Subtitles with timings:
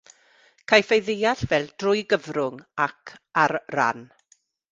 [0.71, 3.15] Caiff ei ddeall fel "drwy gyfrwng" ac
[3.45, 4.05] "ar ran".